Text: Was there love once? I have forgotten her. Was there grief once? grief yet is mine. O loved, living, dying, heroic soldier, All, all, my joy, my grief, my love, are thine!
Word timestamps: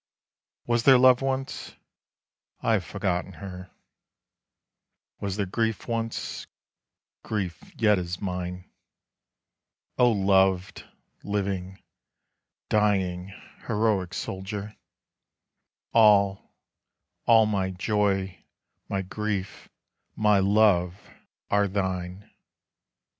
Was 0.65 0.81
there 0.81 0.97
love 0.97 1.21
once? 1.21 1.75
I 2.59 2.73
have 2.73 2.83
forgotten 2.83 3.33
her. 3.33 3.69
Was 5.19 5.35
there 5.37 5.45
grief 5.45 5.87
once? 5.87 6.47
grief 7.21 7.71
yet 7.79 7.99
is 7.99 8.19
mine. 8.19 8.67
O 9.99 10.09
loved, 10.11 10.85
living, 11.23 11.83
dying, 12.67 13.27
heroic 13.67 14.15
soldier, 14.15 14.75
All, 15.93 16.51
all, 17.27 17.45
my 17.45 17.69
joy, 17.69 18.43
my 18.89 19.03
grief, 19.03 19.69
my 20.15 20.39
love, 20.39 20.95
are 21.51 21.67
thine! 21.67 22.27